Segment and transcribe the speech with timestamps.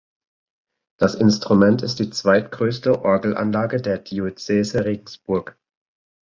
[0.97, 5.55] Das Instrument ist die zweitgrößte Orgelanlage der Diözese Regensburg.